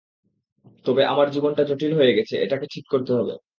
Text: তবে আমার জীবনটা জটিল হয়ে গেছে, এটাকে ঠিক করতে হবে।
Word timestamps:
তবে 0.85 1.01
আমার 1.05 1.27
জীবনটা 1.31 1.63
জটিল 1.69 1.91
হয়ে 1.99 2.15
গেছে, 2.17 2.35
এটাকে 2.37 2.65
ঠিক 2.73 2.85
করতে 2.93 3.11
হবে। 3.13 3.33